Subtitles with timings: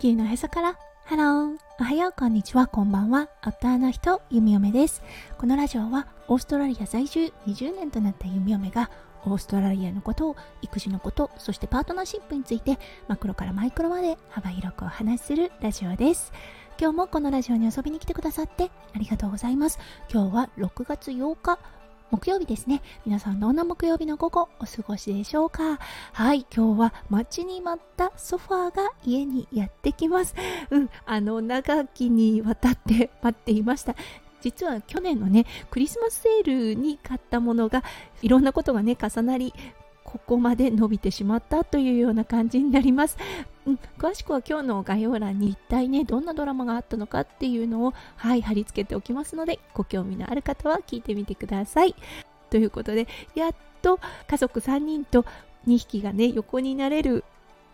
[0.00, 0.78] 球のへそから。
[1.06, 2.68] ハローおはようこんにちは。
[2.68, 3.28] こんばんは。
[3.42, 5.02] アッターの人ゆみおめです。
[5.38, 8.92] このラジオはオーストラリア在住20年となったゆみおめが
[9.24, 16.32] オーストラリアのことを育児のことそしてパートナーシップについてマクロからマイクロまで幅広くお話しするラジオです。
[16.80, 19.80] 今日もこのラジオに遊びに来てくださってありがとうございます。
[20.12, 21.58] 今日は6月8日
[22.10, 22.80] 木曜日ですね。
[23.04, 25.78] 皆さんどんな木曜日の午後お過ごしでしょうか？
[26.12, 30.34] はい、今日は待ちに待ったソファーが家にやってきます。
[30.70, 33.94] うん、あの、長きにわたって 待っていました。
[34.40, 37.82] 実は去年のね、クリスマスセールに買ったものが
[38.22, 39.52] いろんなことがね、重なり、
[40.04, 43.18] ここまで伸びてしまったというような感じになります。
[43.68, 51.94] うん、詳しくは今日の概要欄に一体ねどんなドラマがあったのかっていうのをはい貼り付けておきますのでご興味のある方は聞いてみてください。
[52.48, 55.26] ということでやっと家族3人と
[55.66, 57.24] 2匹がね横になれる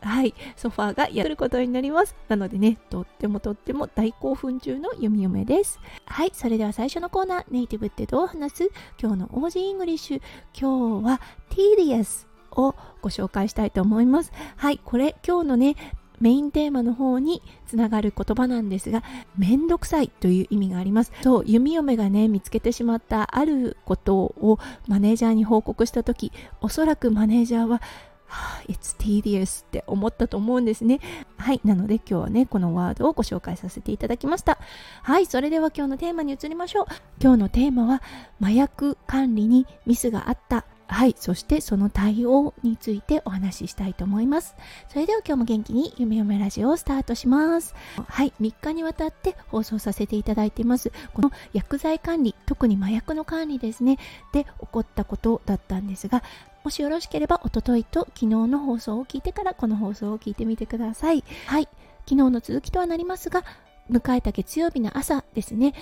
[0.00, 2.14] はい、ソファーがやることになります。
[2.28, 5.80] なのでね、とってもとっても大興奮中の弓嫁です。
[6.04, 8.70] はい、それでは最初のコーナー、ネイティブってどう話す？
[9.00, 10.22] 今日の Aussie English。
[10.52, 14.32] 今日は tedious をご紹介したいと思います。
[14.56, 15.76] はい、これ今日のね、
[16.20, 19.02] メインテーマの方につながる言葉なんですが、
[19.36, 21.12] めんどくさいという意味があります。
[21.22, 27.80] そう、弓嫁がね、見つけてしまったあることをマネージャーに報告した時、おそらくマネージャーは、
[28.26, 31.00] はあ、It's tedious って思ったと思うんですね。
[31.36, 31.60] はい。
[31.64, 34.58] なので今日はね、このワードをご紹介させていただきました。
[35.02, 35.26] はい。
[35.26, 36.86] それでは今日のテーマに移りましょう。
[37.20, 38.02] 今日のテーマは、
[38.40, 44.54] 麻薬管理にミスがあったはい、そしてその対応についてお話ししたいと思います。
[44.88, 47.74] それでは今日も元気に夢嫁ラジオをスタートします。
[48.06, 50.92] はい、3日にわたって放送させていただいています。
[51.12, 53.98] この薬剤管理、特に麻薬の管理ですね、
[54.32, 56.22] で起こったことだったんですが、
[56.64, 61.24] もしよろしければ、おとといと昨日の放送を聞いてからこの放送を聞いてみてください。
[61.46, 61.68] はい、
[62.06, 63.44] 昨日の続きとはなりますが、
[63.90, 65.74] 迎えた月曜日の朝ですね、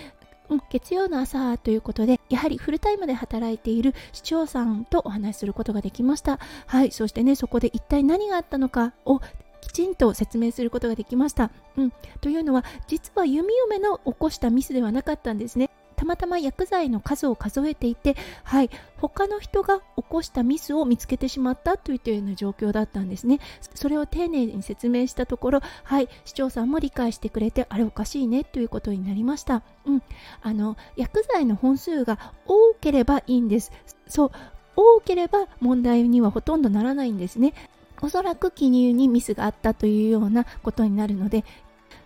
[0.52, 6.38] うん、月曜の朝ということで、やはりフルタイムで働いている市長さんとお話しすることができました。
[6.66, 9.20] はい、そしてね、そこで一体何があったのかを
[9.62, 11.50] きちんと説明することができました。
[11.76, 15.70] うん、というのは、実は弓嫁の起こしたミスではなかったんですね。
[16.02, 23.38] たまたま薬剤の数を数えていて、はい、他の人が起こしたミスを見つけてしまったといったような状況だったんですね。
[23.74, 29.62] それを丁寧に説明したところ、はい、市長さんも理解してくれて、あれおかしいねということになりました。
[29.86, 30.02] うん、
[30.42, 33.70] あの薬剤の本数が多ければいいんです。
[34.08, 34.30] そう
[34.74, 37.54] 多ければ問題にはほとんどならないんですね。
[38.00, 41.44] おそらく記入にミスがあったというようなことになるので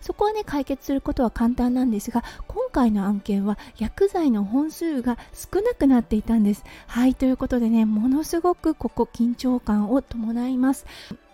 [0.01, 6.63] そこはね解決することは簡単なんですが今回の案件は薬剤の本数が少なくなっていたんです。
[6.87, 10.85] はいということでねものすごくここ緊張感を伴います。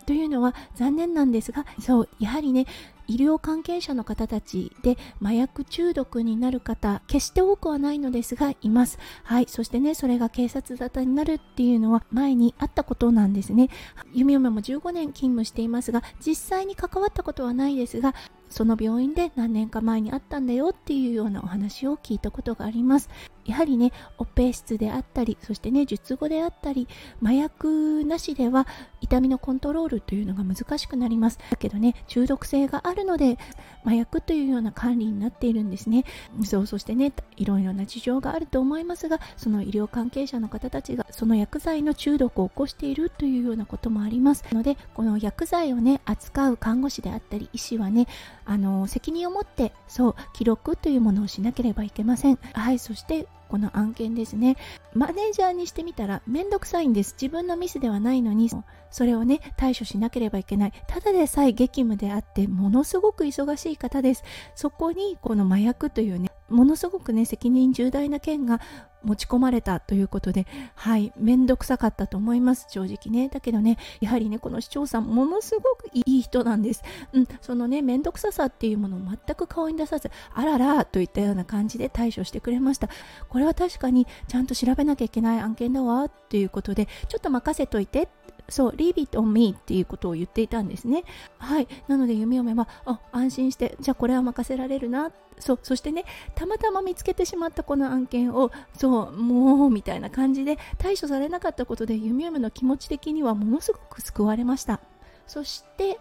[0.05, 2.65] というのは残念なんですがそうやはりね
[3.07, 8.97] 医療関係者の方たちで麻薬中毒になる方決して多くはないのですがいます。
[9.23, 13.69] はいそしてねそれが警察沙汰になるっていうのは前にあったことなんですね。
[14.13, 18.13] 弓嫁も15年勤務していますが実際に関わったことはないですが
[18.53, 23.09] その病院で何年か前にあったんだよっていうようなお話を聞いたことがあります。
[23.45, 26.87] やはりねオペ室であったりそしてね術後であったり
[27.21, 28.67] 麻薬なしでは
[29.01, 31.39] 痛みのコントロールというのが難しくなります。
[31.49, 33.37] だけどね中毒性があるので
[33.83, 36.05] 麻薬というような管理になっているんですね。
[36.45, 44.45] そうそしてねいろいろな事情があると思いますがその医療関係者の方たちがその薬剤の中毒を起こしているというようなこともあります。
[44.53, 48.07] のでこの薬剤をね扱う看護師であったり医師はね
[48.45, 52.39] あの責任を持ってそう記録というものをしなければいけません。
[52.53, 54.57] はいそしてこの案件ですね。
[54.95, 57.15] マネージャーにしてみたらめんどくさいんです。
[57.21, 58.49] 自分のミスではないのに
[58.89, 60.73] それをね対処しなければいけない。
[60.87, 64.23] ただでさえ激務であってものすごく忙しい方です。
[64.55, 68.59] そこにこの麻薬というねものすごくね責任重大な件が
[69.03, 72.67] 持ち込まれたということではい面倒くさかったと思います。
[72.69, 73.29] 正直ね。
[73.29, 76.83] だけどねやはりねこの市長さんものすごくいい人なんです。
[77.13, 82.89] うんそのね面倒くささっていうものを全く顔に出さずあららといったような感じで対処してくれました。
[83.29, 88.07] これは確かにちゃんと調べなきゃいけない案件だわっていうことでちょっと任せといて
[88.49, 91.03] そう、leave it on me っていうことを言っていたんですね。
[91.37, 91.67] はい。
[91.87, 95.11] なので、弓嫁は、あ、安心して、じゃあこれは任せられるな。
[95.39, 96.05] そう、そしてね、
[96.35, 104.79] たまたま見つけてしまったこの案件を、そう、もう、みたいな感じで対処されなかったことで、弓嫁の気持ち的にはものすごく救われました。
[105.27, 105.99] そして、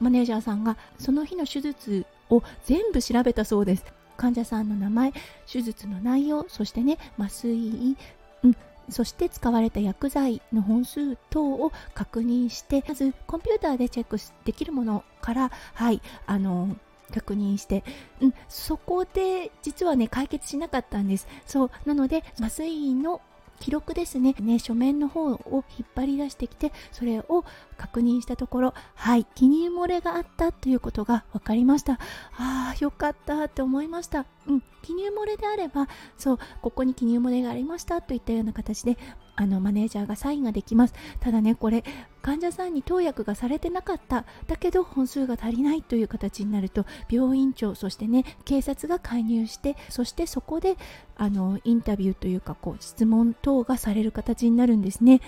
[0.00, 3.84] マネージャーさんがその日の手術を全部調べたそうです。
[4.16, 5.12] 患者さんの名前、
[5.50, 7.96] 手術の内容、そしてね、麻酔、
[8.44, 8.56] うん、
[8.90, 16.76] そして使われた薬剤の本数等を確認してまずコンピューターでチェックできるものからはいあの
[17.10, 17.82] 確認して、
[18.20, 21.26] うん、そこで実はね解決しなかったんです。
[21.46, 23.20] そうなので麻酔の
[23.60, 24.34] 記録ですね。
[24.40, 27.44] ね書面の方を引っ張り出してきてそれを
[27.76, 31.94] 確認したところはい記入漏れがあったということが分かりました。
[32.36, 34.26] ああよかったって思いました。
[34.48, 38.96] うん記入漏れであればそうここに記入漏れがありましたといったような形で
[39.36, 40.94] あのマネージャーがサインができます。
[41.20, 41.84] ただねこれ
[42.22, 44.24] 患者さんに投薬がされてなかった。
[44.46, 50.76] だけど本数が足りないという形になると病院長そしてね警察が介入してそしてそこで
[51.16, 55.20] あのインタビューというかこう質問等がされる形になるんですね。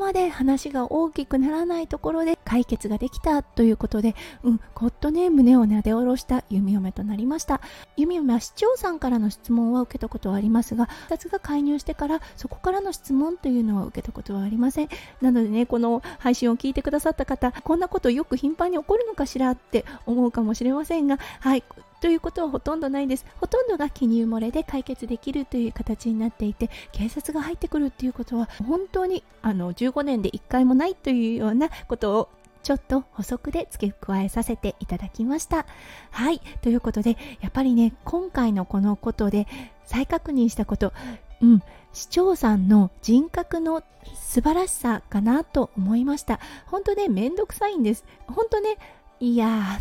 [0.00, 7.60] まで話が大きくならないところで解決ができたということで、うん、ほっとね、胸をなで下ろした弓嫁となりました。
[7.96, 14.88] 弓嫁は市長さんからの質問は受けたことはありますが、2つが介入してからそこからの質問というのは受けたことはありません。
[15.20, 21.62] なのでね、この配信を聞いてくださった方、こんなことよく頻繁に起こるのかしらって思うかもしれませんが、はい、
[22.00, 23.26] ということはほとんどないです。
[23.40, 32.28] ほとんどが記入漏れで解決できるという形になっていて、警察が入ってくるっていうことは本当にあの15年で1回もないというようなことを
[32.62, 35.66] ちょっと補足で付け加えさせていただきました。
[36.10, 36.40] はい。
[36.62, 39.46] ということで、やっぱりね、今回のこのことで
[39.84, 40.92] 再確認したこと、
[41.40, 41.62] うん、
[41.92, 43.82] 市長さんの人格の
[44.14, 46.38] 素晴らしさかなと思いました。
[46.66, 48.04] 本当ね、めんどくさいんです。
[48.26, 48.76] 本当ね、
[49.20, 49.80] いや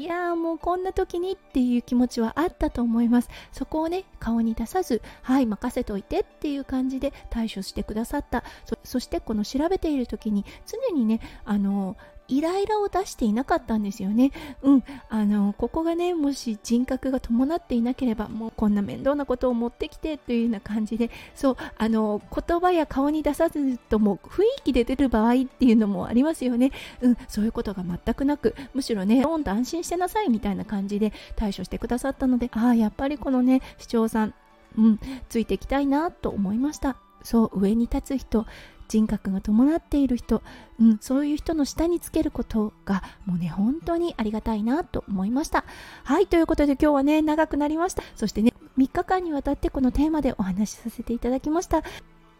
[0.00, 3.28] いやもうこんな時にっていう気持ちはあったと思います。
[3.52, 8.42] そこをね顔に出さずはい任せといてっていう感じで対処してくださった。
[8.82, 11.98] そしてこの調べている時に常にねあの
[12.30, 14.32] イライラを出していなかったんですよね。
[14.62, 26.70] うん、あのここがねもし人格が伴っていなければもうこんな面倒なことを持ってきてというような感じでそうあの言葉や顔に出さずとも雰囲気で出る場合っていうのもありますよね。
[27.00, 34.34] うん、そういうことが全くなくむしろねどんと安心してなさいみたいな感じで対処してくださったのでああやっぱりこのね市長さん
[34.78, 36.96] うん、ついていきたいなと思いました。
[37.22, 38.46] そう上に立つ人
[38.90, 40.42] 人格が伴っている人、
[40.80, 45.64] うん、そういう人の下につけることがもうね本当にありがたいなと思いました
[46.02, 51.84] はいということで今日はね長くなりましたそしてね3日間にわたってこのテーマでお話しさせていただきました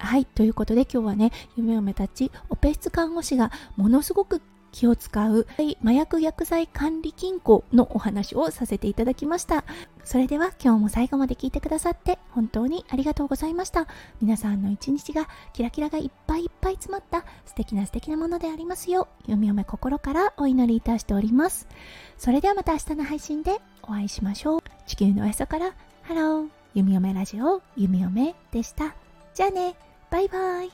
[0.03, 0.25] はい。
[0.25, 4.41] ということで今日はね、夢を目立ち、オペ室看護師がものすごく
[4.73, 5.47] 気を使う
[5.83, 9.65] 麻薬薬剤管理金庫のお話をさせていただきました。
[10.05, 13.87] それでは今日も最後まで聞いてくださって本当にありがとうございました。
[14.21, 21.69] 皆さんの一日がキラキラがいっぱいいっぱい詰まった素敵な素敵なものでありますよう、読み読め心からお祈りいたしております。
[22.19, 24.61] それではまた明日の配信でお会いしましょう。
[24.87, 28.95] 地球のおへそから、ハロー、弓嫁ラジオ、弓嫁でした。
[29.35, 29.75] じゃあね、
[30.11, 30.71] バイバイ。